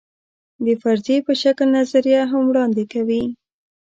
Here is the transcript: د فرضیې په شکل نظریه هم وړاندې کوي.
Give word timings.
د 0.65 0.67
فرضیې 0.81 1.17
په 1.27 1.33
شکل 1.41 1.67
نظریه 1.77 2.21
هم 2.31 2.43
وړاندې 2.47 2.83
کوي. 2.93 3.23